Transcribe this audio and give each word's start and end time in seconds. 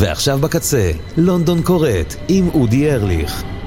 ועכשיו 0.00 0.38
בקצה, 0.38 0.90
לונדון 1.16 1.62
קורט 1.62 2.16
עם 2.28 2.48
אודי 2.48 2.92
ארליך. 2.92 3.59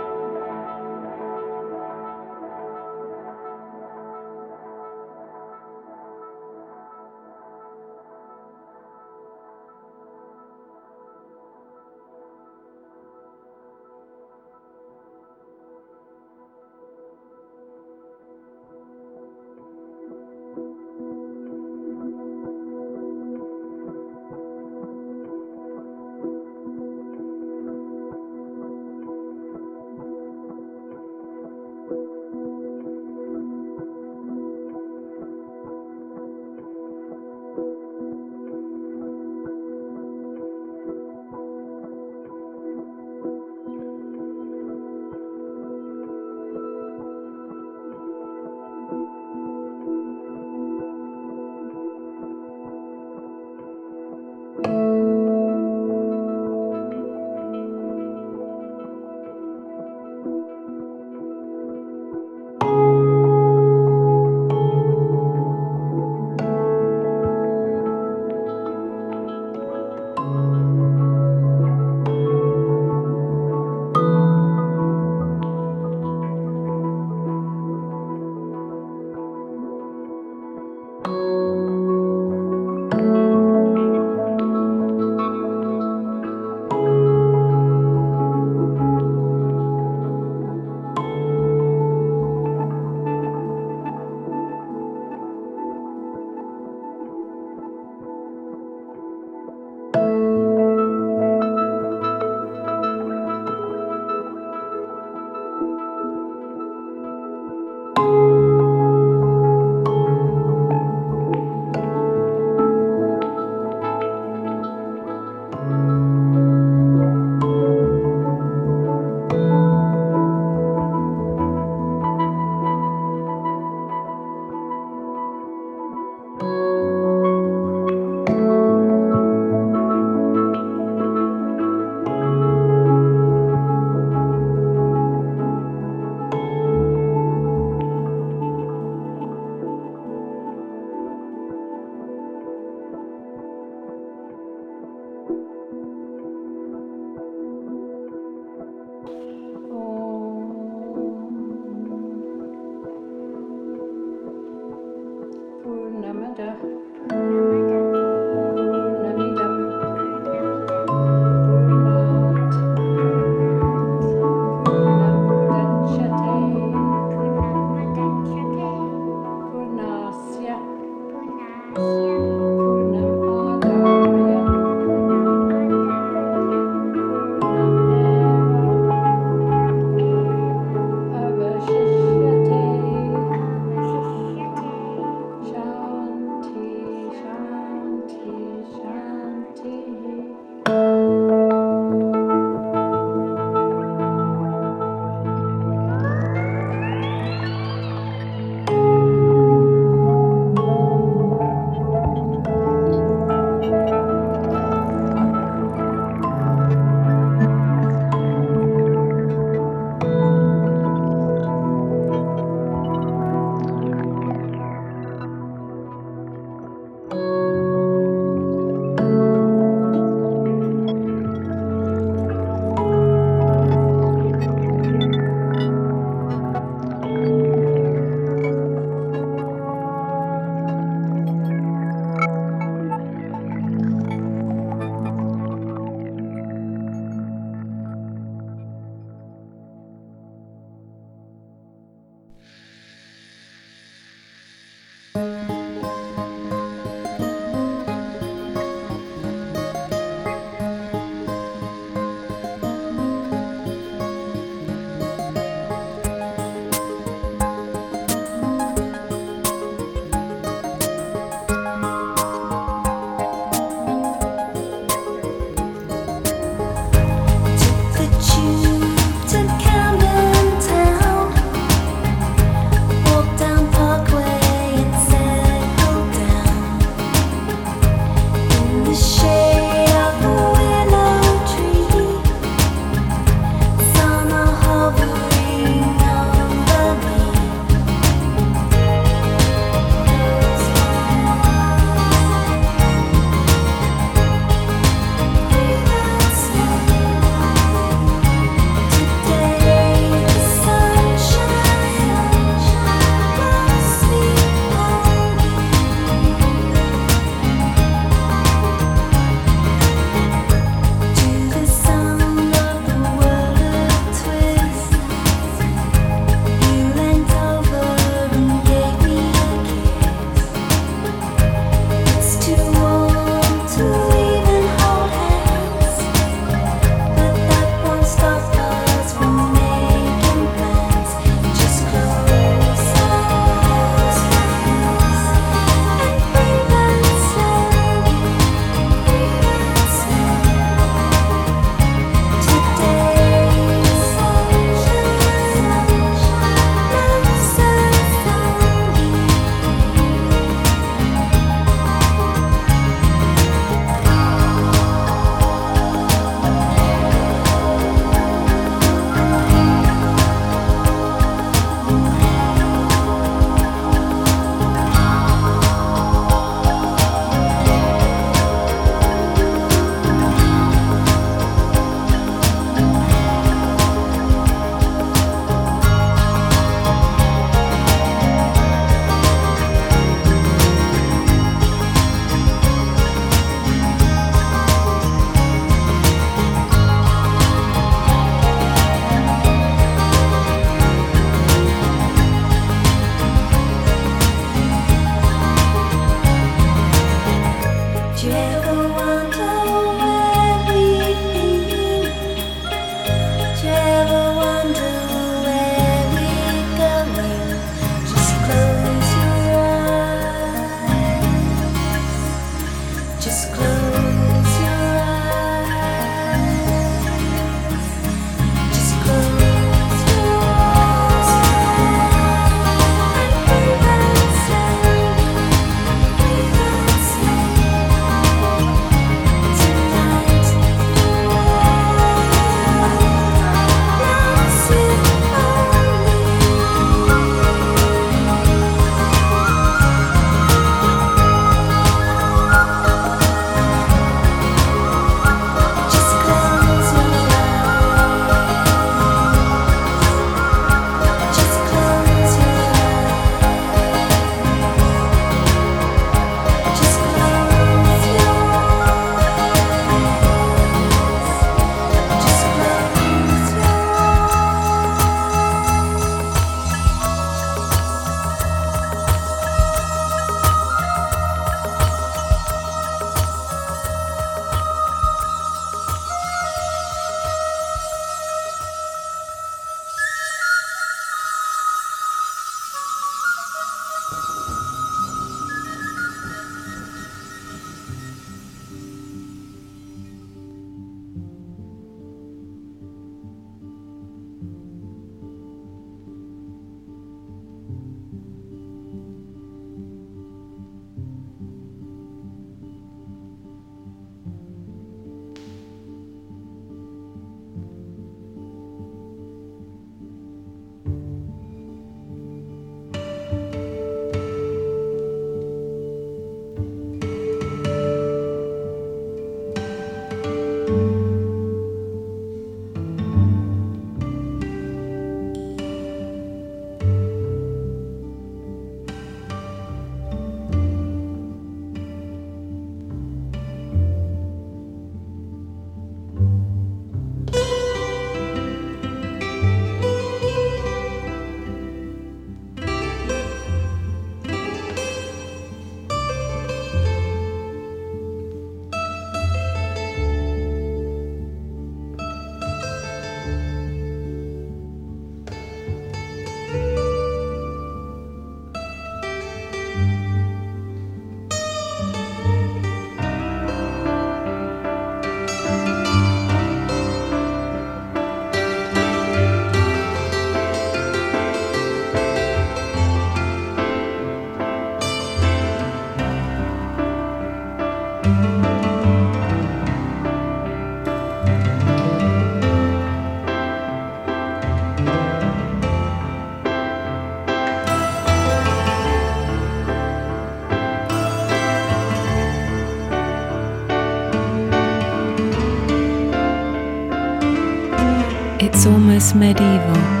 medieval. 599.13 600.00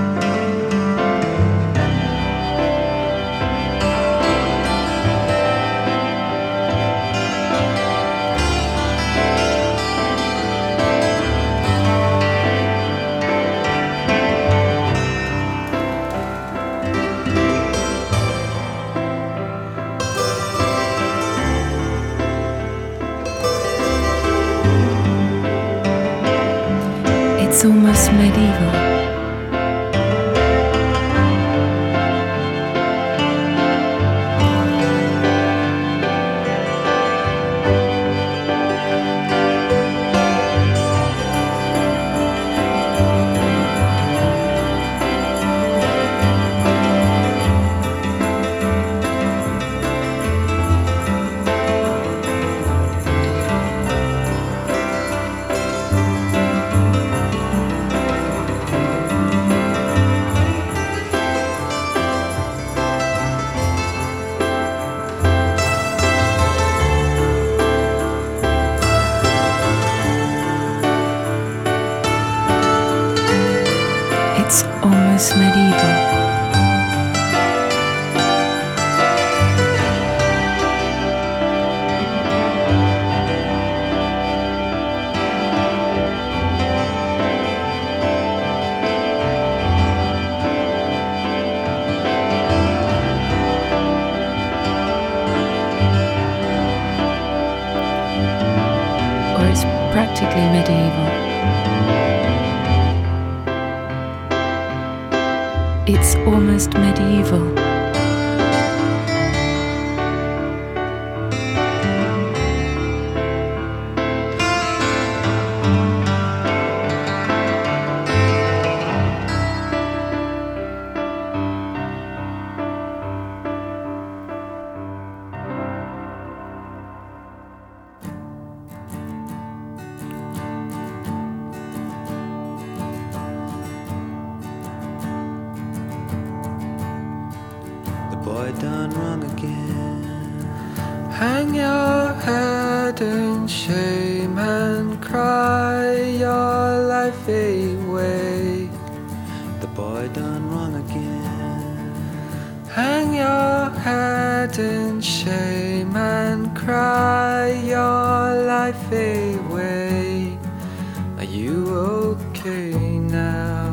you 161.31 161.65
okay 161.77 162.73
now? 162.99 163.71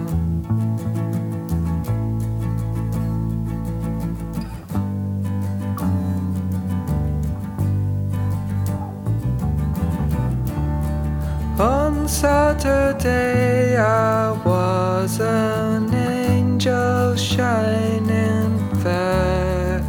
On 11.58 12.06
Saturday, 12.06 13.76
I 13.76 14.30
was 14.44 15.18
an 15.18 15.92
angel 15.92 17.16
shining 17.16 18.58
fair. 18.82 19.84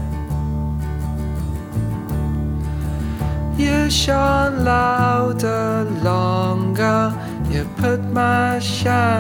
You 3.58 3.92
shone 3.92 4.64
like 4.64 4.99
shine. 8.80 9.19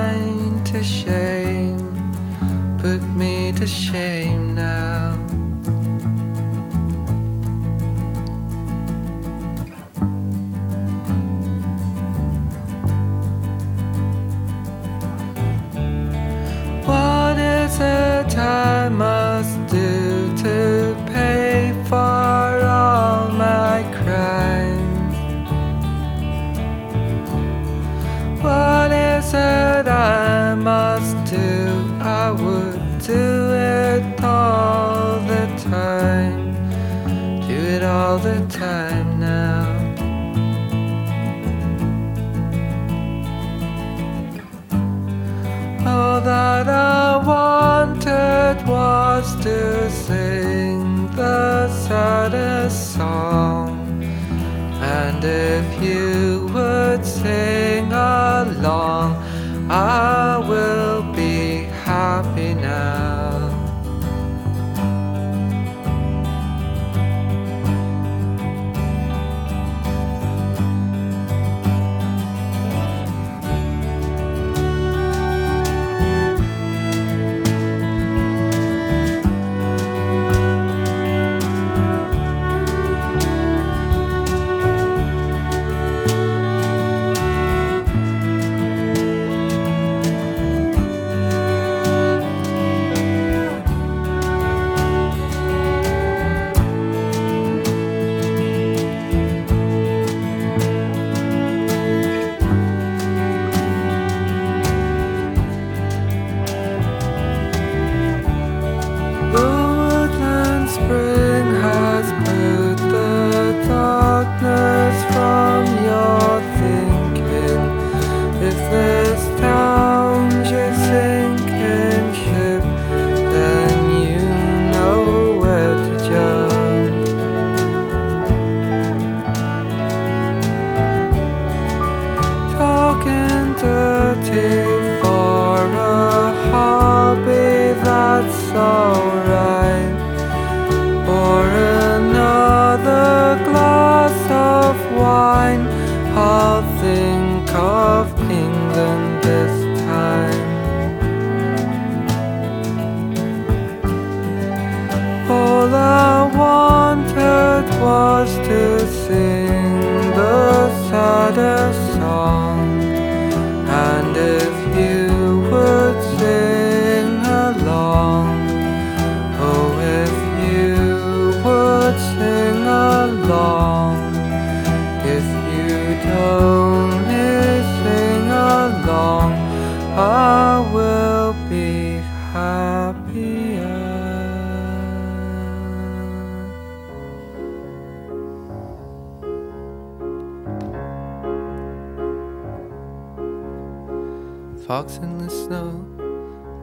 Fox 194.69 194.97
in 194.97 195.17
the 195.17 195.31
snow, 195.31 195.71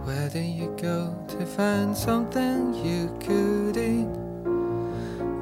where 0.04 0.28
do 0.28 0.38
you 0.38 0.72
go 0.80 1.12
to 1.26 1.44
find 1.44 1.96
something 1.96 2.72
you 2.72 3.10
could 3.18 3.76
eat? 3.76 4.06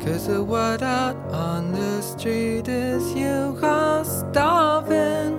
Cause 0.03 0.29
the 0.29 0.43
word 0.43 0.83
out 0.83 1.15
on 1.31 1.73
the 1.73 2.01
street 2.01 2.67
is 2.67 3.13
you 3.13 3.59
are 3.63 4.03
starving. 4.03 5.37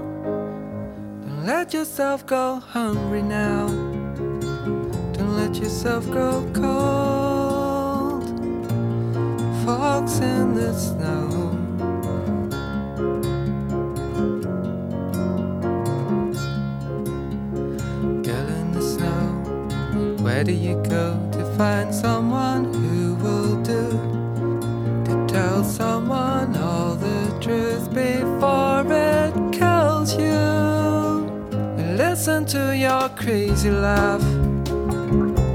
Don't 1.23 1.47
let 1.47 1.73
yourself 1.73 2.27
go 2.27 2.59
hungry 2.59 3.23
now. 3.23 3.69
Don't 5.13 5.35
let 5.35 5.55
yourself 5.55 6.05
grow 6.11 6.47
cold. 6.53 8.29
Fox 9.65 10.19
in 10.19 10.53
the 10.53 10.71
snow. 10.77 11.24
Do 20.45 20.51
you 20.51 20.75
go 20.83 21.17
to 21.31 21.43
find 21.57 21.93
someone 21.93 22.71
who 22.71 23.15
will 23.15 23.55
do? 23.63 23.89
To 25.05 25.25
tell 25.27 25.63
someone 25.63 26.55
all 26.57 26.93
the 26.93 27.35
truth 27.41 27.91
before 27.91 28.85
it 28.87 29.33
kills 29.51 30.15
you. 30.15 30.45
Listen 31.97 32.45
to 32.45 32.77
your 32.77 33.09
crazy 33.09 33.71
laugh 33.71 34.21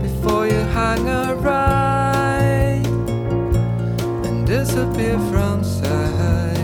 before 0.03 0.46
you 0.48 0.61
hang 0.74 1.07
a 1.09 1.37
right 1.37 2.85
and 4.26 4.44
disappear 4.44 5.18
from 5.31 5.62
sight. 5.62 6.59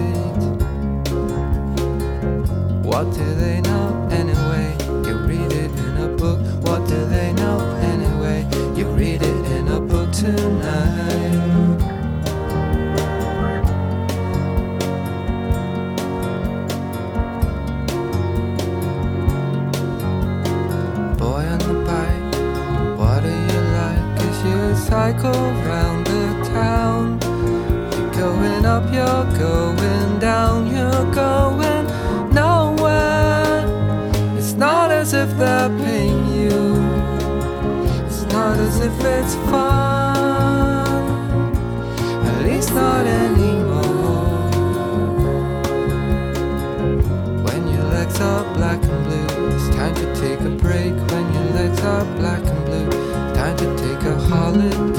What 2.85 3.05
do 3.15 3.35
they 3.37 3.56
cycle 24.97 25.45
round 25.69 26.07
the 26.07 26.27
town? 26.59 27.19
You're 27.93 28.15
going 28.23 28.65
up, 28.65 28.85
you're 28.97 29.27
going 29.47 30.19
down, 30.19 30.59
you're 30.75 31.07
going 31.13 31.85
nowhere. 32.33 33.59
It's 34.39 34.55
not 34.55 34.91
as 34.91 35.13
if 35.13 35.29
they're 35.37 35.69
paying 35.85 36.25
you, 36.39 36.61
it's 38.07 38.23
not 38.37 38.57
as 38.67 38.77
if 38.89 38.97
it's 39.17 39.35
fun, 39.51 40.87
at 42.29 42.39
least 42.47 42.73
not 42.73 43.05
anymore. 43.05 44.49
When 47.45 47.63
your 47.75 47.87
legs 47.97 48.19
are 48.19 48.45
black 48.55 48.83
and 48.83 49.01
blue, 49.07 49.47
it's 49.57 49.69
time 49.77 49.95
to 50.03 50.07
take 50.23 50.41
a 50.41 50.53
break. 50.65 50.95
When 51.11 51.27
your 51.35 51.49
legs 51.59 51.81
are 51.83 52.07
black 52.21 52.46
a 54.61 54.96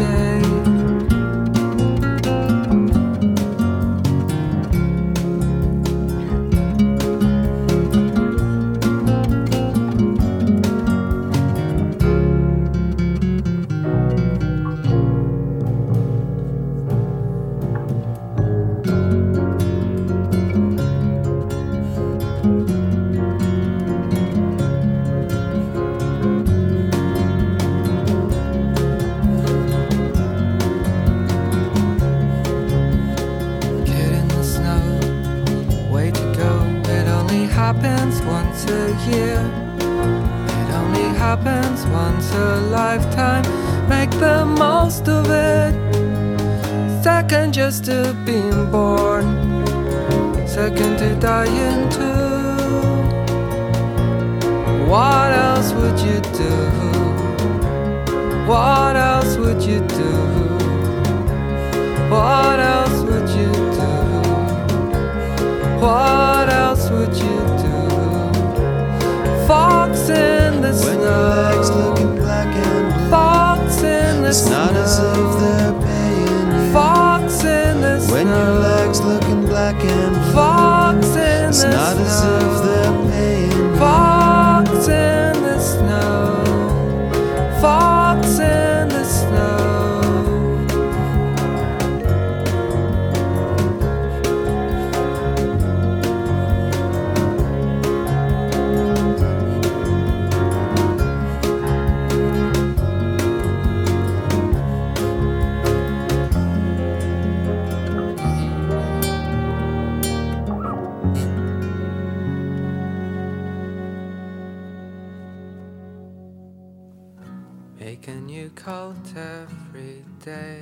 A 118.08 118.12
new 118.12 118.50
coat 118.52 118.96
every 119.18 120.02
day 120.24 120.62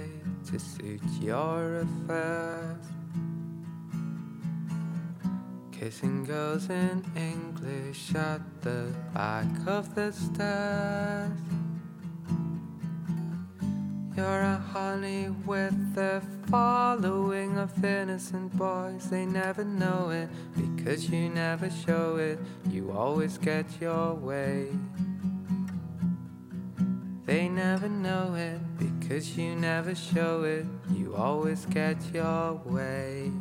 to 0.50 0.58
suit 0.58 1.00
your 1.22 1.82
affairs. 1.82 2.84
Kissing 5.72 6.24
girls 6.24 6.72
in 6.72 7.06
English 7.16 8.16
at 8.16 8.42
the 8.64 8.92
back 9.14 9.46
of 9.68 9.94
the 9.94 10.12
stairs. 10.12 11.30
You're 14.18 14.42
a 14.42 14.58
honey 14.74 15.30
with 15.46 15.98
a 15.98 16.24
following 16.48 17.60
of 17.60 17.86
innocent 17.86 18.58
boys. 18.58 19.12
They 19.12 19.28
never 19.28 19.64
know 19.64 20.10
it 20.10 20.30
because 20.56 21.12
you 21.12 21.30
never 21.30 21.70
show 21.70 22.16
it. 22.16 22.40
You 22.72 22.92
always 22.92 23.38
get 23.38 23.68
your 23.80 24.16
way. 24.16 24.70
They 27.26 27.50
never 27.50 27.90
know 27.90 28.36
it 28.36 28.60
because 28.78 29.36
you 29.36 29.56
never 29.56 29.96
show 29.96 30.44
it. 30.44 30.68
You 30.94 31.16
always 31.16 31.66
get 31.66 31.98
your 32.14 32.54
way. 32.64 33.32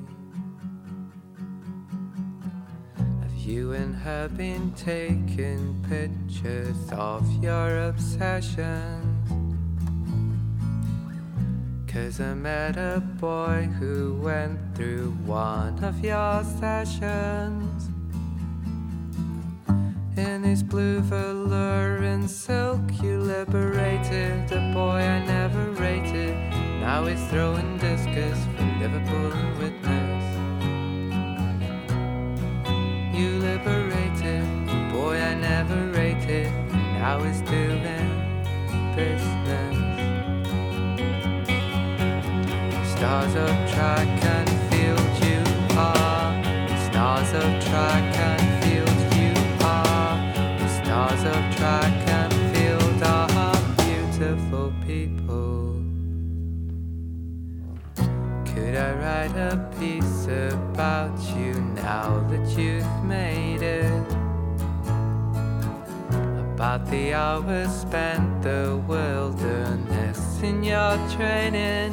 Have 2.97 3.35
you 3.37 3.73
and 3.73 3.95
her 3.95 4.29
been 4.29 4.73
taking 4.73 5.85
pictures 5.87 6.91
of 6.93 7.31
your 7.45 7.89
obsessions? 7.89 9.05
Cause 11.87 12.21
I 12.21 12.33
met 12.33 12.79
a 12.79 13.03
boy 13.21 13.69
who 13.79 14.15
went 14.15 14.59
through 14.75 15.11
one 15.27 15.85
of 15.85 16.03
your 16.03 16.43
sessions. 16.59 17.94
In 20.17 20.45
his 20.45 20.63
blue 20.63 21.01
velour 21.01 21.97
and 21.97 22.31
silk, 22.31 22.81
you 23.03 23.19
liberated 23.19 24.53
a 24.53 24.71
boy 24.73 25.01
I 25.01 25.25
never 25.27 25.71
rated. 25.73 26.37
Now 26.81 27.05
he's 27.07 27.21
throwing 27.31 27.79
discus 27.79 28.39
from 28.55 28.81
Liverpool 28.81 29.33
and 29.33 29.59
Widnes. 29.59 30.25
You 33.19 33.39
liberated 33.41 34.45
a 34.69 34.91
boy 34.93 35.19
I 35.21 35.35
never 35.35 35.89
rated. 35.91 36.53
Now 36.73 37.21
he's 37.21 37.41
doing 37.41 37.83
business. 38.95 39.75
Stars 42.93 43.35
of 43.35 43.51
track 43.73 44.09
and 44.25 44.49
field, 44.71 45.01
you 45.25 45.43
are. 45.77 46.33
Stars 46.93 47.33
of 47.33 47.65
track 47.69 48.17
and 48.17 48.44
track 51.31 52.09
and 52.09 52.33
field 52.55 53.03
are 53.03 53.57
beautiful 53.77 54.73
people. 54.87 55.83
Could 58.45 58.77
I 58.77 58.93
write 58.93 59.37
a 59.37 59.57
piece 59.79 60.27
about 60.27 61.19
you 61.37 61.55
now 61.75 62.21
that 62.29 62.59
you've 62.59 63.05
made 63.05 63.63
it? 63.63 64.07
About 66.55 66.91
the 66.91 67.15
hours 67.15 67.73
spent 67.73 68.43
the 68.43 68.83
wilderness 68.87 70.43
in 70.43 70.63
your 70.63 70.97
training. 71.17 71.93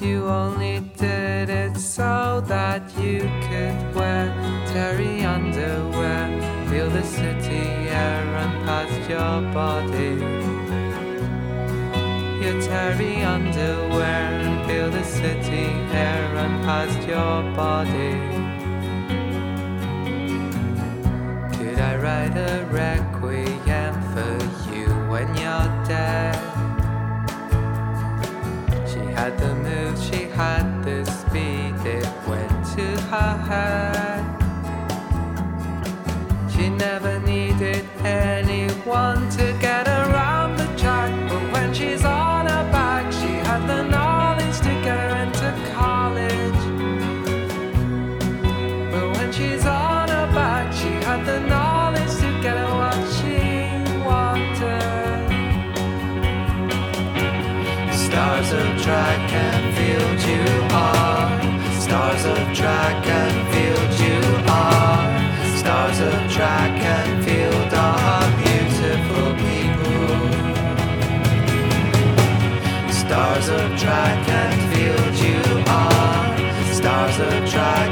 You 0.00 0.26
only 0.26 0.80
did 0.98 1.48
it 1.48 1.76
so 1.78 2.42
that 2.46 2.82
you 2.98 3.20
could 3.48 3.95
terry 4.76 5.22
underwear, 5.22 6.28
feel 6.68 6.90
the 6.90 7.02
city 7.02 7.64
air 7.88 8.22
run 8.34 8.52
past 8.66 9.08
your 9.08 9.36
body. 9.58 10.14
Your 12.42 12.56
terry 12.60 13.22
underwear 13.22 14.28
feel 14.66 14.90
the 14.90 15.02
city 15.02 15.66
air 16.04 16.22
run 16.34 16.54
past 16.68 17.00
your 17.08 17.36
body. 17.62 18.16
Could 21.56 21.78
I 21.90 21.92
write 22.04 22.36
a 22.36 22.54
requiem 22.80 23.94
for 24.12 24.36
you 24.74 24.88
when 25.10 25.28
you're 25.40 25.72
dead? 25.88 26.36
She 28.90 29.02
had 29.18 29.38
the 29.38 29.54
move, 29.54 29.96
she 30.08 30.24
had 30.40 30.66
the 30.84 31.02
speed, 31.18 31.74
it 31.96 32.10
went 32.28 32.56
to 32.74 32.86
her 33.12 33.32
head. 33.48 33.95
Never 36.78 37.18
needed 37.20 37.88
anyone 38.04 39.30
to 39.30 39.56
get 39.60 39.88
around 39.88 40.56
the 40.58 40.66
track, 40.76 41.10
but 41.30 41.50
when 41.50 41.72
she's 41.72 42.04
on 42.04 42.46
her 42.46 42.70
back, 42.70 43.10
she 43.10 43.32
had 43.48 43.66
the 43.66 43.82
knowledge 43.84 44.58
to 44.60 44.74
into 45.22 45.72
college. 45.72 46.62
But 48.92 49.06
when 49.16 49.32
she's 49.32 49.64
on 49.64 50.08
her 50.10 50.26
back, 50.34 50.70
she 50.74 50.90
had 51.06 51.24
the 51.24 51.40
knowledge 51.40 52.14
to 52.22 52.30
get 52.42 52.62
what 52.78 53.00
she 53.16 53.38
wanted. 54.04 55.26
Stars 58.04 58.52
of 58.52 58.82
track 58.82 59.32
and 59.32 59.64
field 59.76 60.18
you 60.30 60.44
are. 60.76 61.80
Stars 61.80 62.24
of 62.26 62.54
track 62.54 63.06
and 63.06 63.25
track 66.36 66.78
and 66.96 67.24
field 67.24 67.72
are 67.72 68.28
beautiful 68.44 69.28
people. 69.48 70.10
Stars 72.92 73.48
of 73.48 73.66
track 73.80 74.28
and 74.42 74.58
field 74.70 75.14
you 75.26 75.40
are. 75.66 76.24
Stars 76.74 77.18
of 77.20 77.36
track 77.48 77.85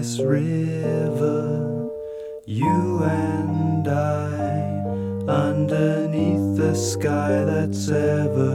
this 0.00 0.18
river, 0.18 1.90
you 2.46 3.02
and 3.04 3.86
I, 3.86 4.62
underneath 5.28 6.56
the 6.56 6.74
sky 6.74 7.44
that's 7.44 7.90
ever. 7.90 8.49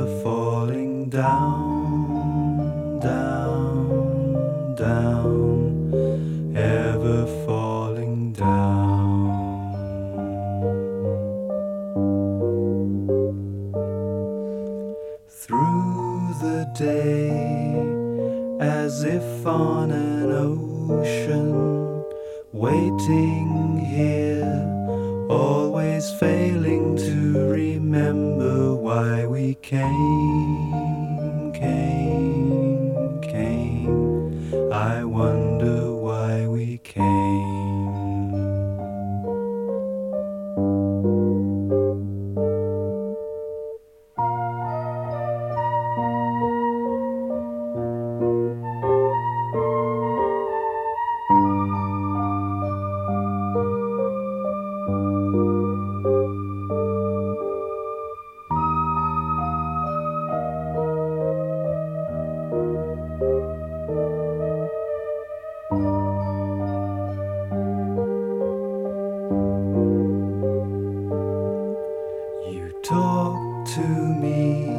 to 73.76 73.82
me 73.82 74.69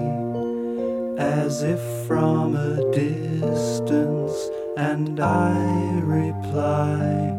as 1.19 1.63
if 1.63 1.81
from 2.07 2.57
a 2.57 2.77
distance, 2.93 4.49
and 4.79 5.21
I 5.21 6.01
reply 6.01 7.31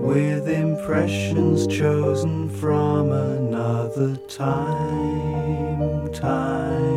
with 0.00 0.48
impressions 0.48 1.66
chosen 1.66 2.48
from 2.48 3.12
another 3.12 4.16
time, 4.26 6.10
time. 6.14 6.91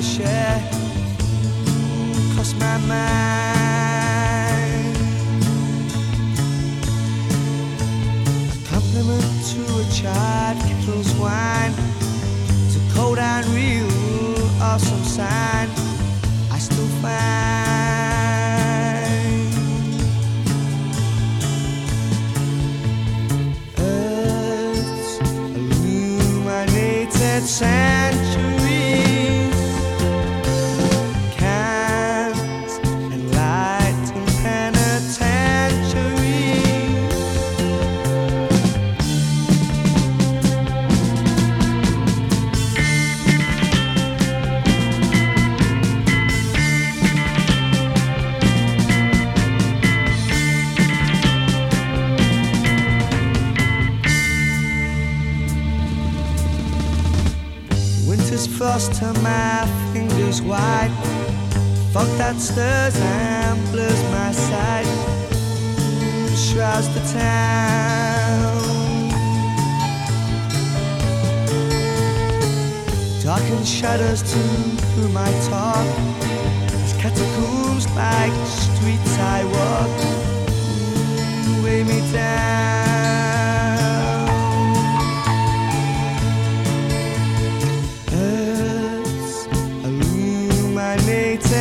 Share. 0.00 0.57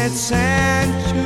Illuminated 0.08 0.18
centuries 0.18 1.17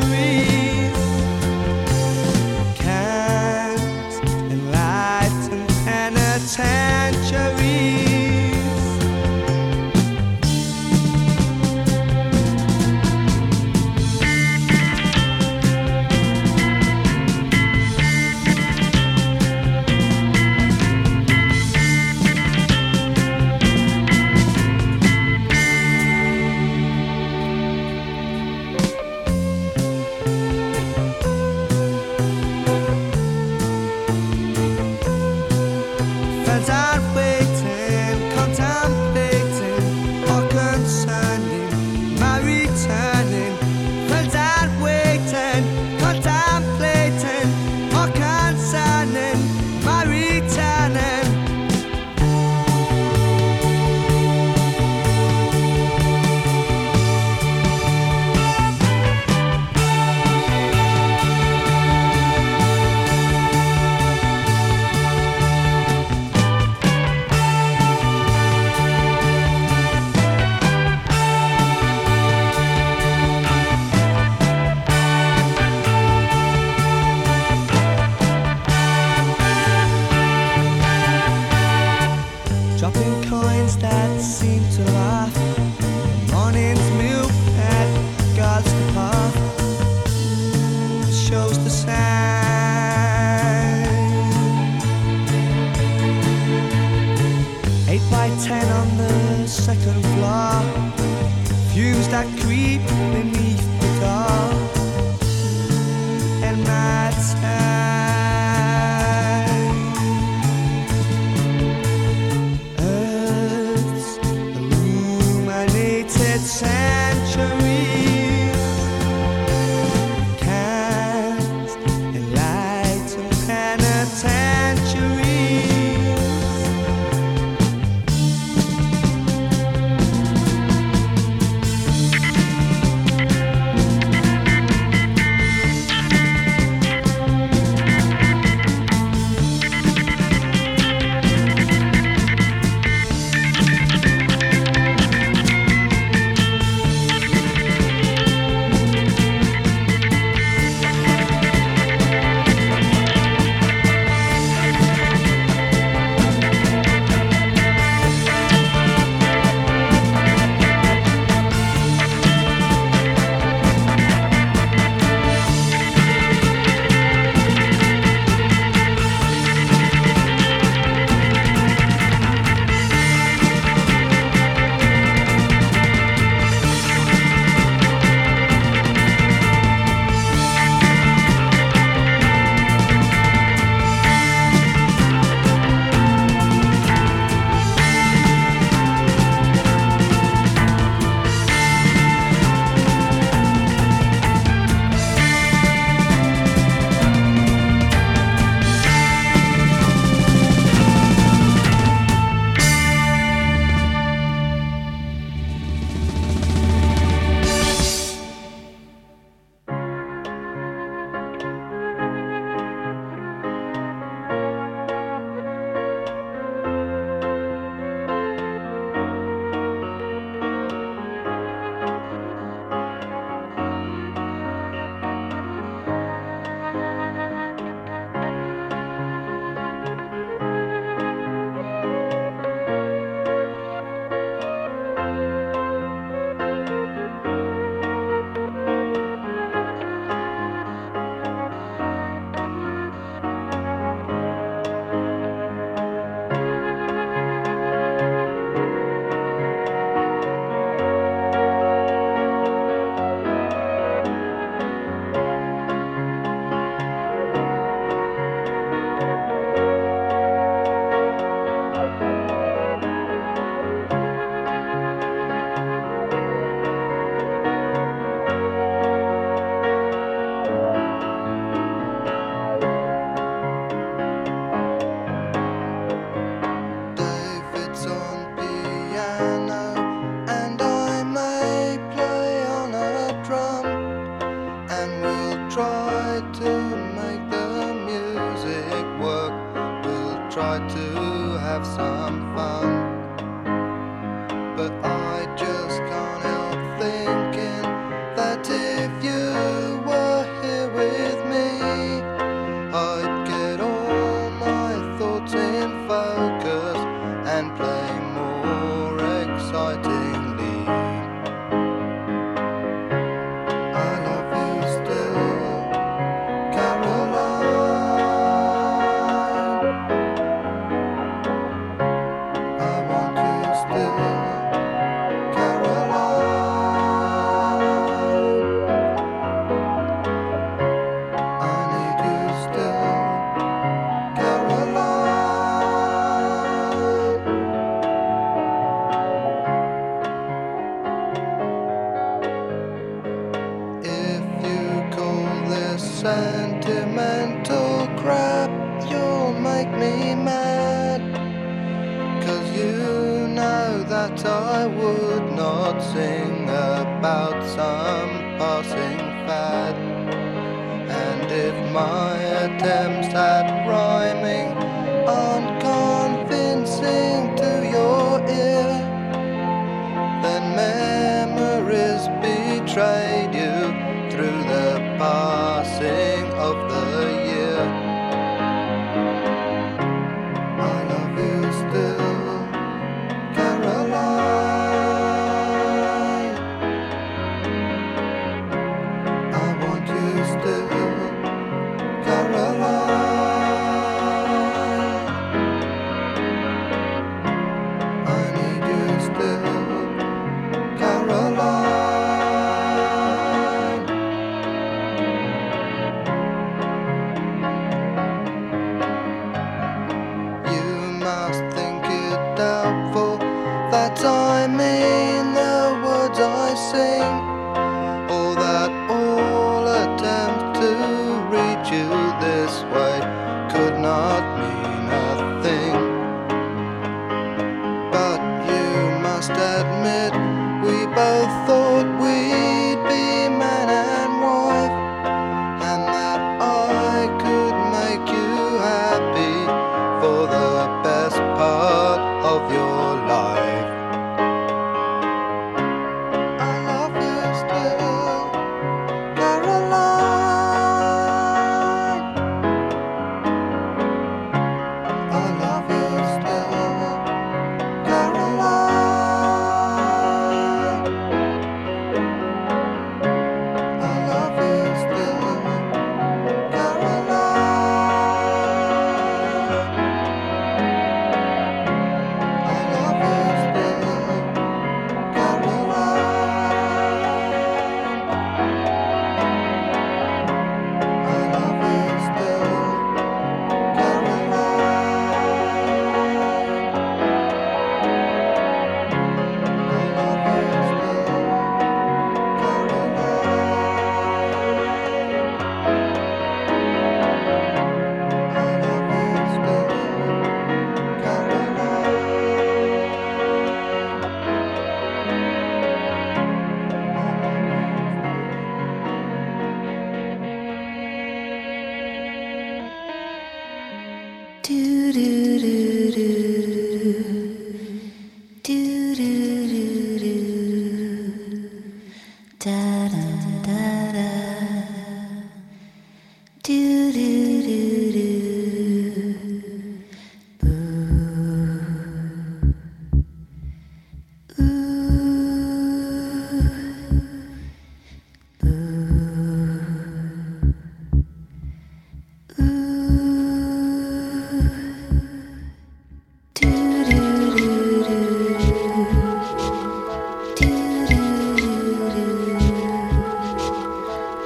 last 107.22 107.38
time. 107.38 107.61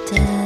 て 0.06 0.44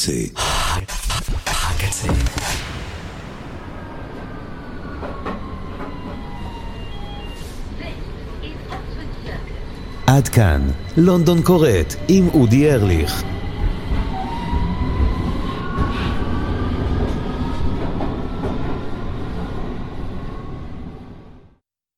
הקצה. 0.00 0.12
הקצה. 1.46 2.08
עד 10.06 10.28
כאן, 10.28 10.70
לונדון 10.96 11.42
קורט 11.42 11.94
עם 12.08 12.28
אודי 12.28 12.72
ארליך. 12.72 13.29